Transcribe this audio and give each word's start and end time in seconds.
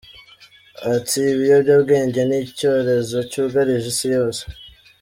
Ati 0.95 1.19
“Ibiyobyabwenge 1.33 2.21
ni 2.29 2.37
icyorezo 2.47 3.17
cyugarije 3.31 3.87
isi 3.93 4.07
yose. 4.15 4.43